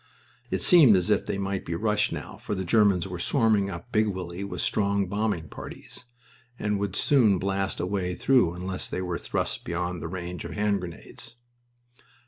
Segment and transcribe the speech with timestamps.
[0.49, 3.91] It seemed as if they might be rushed now, for the Germans were swarming up
[3.91, 6.05] Big Willie with strong bombing parties,
[6.57, 10.53] and would soon blast a way through unless they were thrust beyond the range of
[10.53, 11.35] hand grenades.